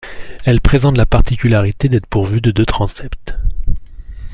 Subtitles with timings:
[0.45, 3.37] Elle présente la particularité d'être pourvue de deux transepts.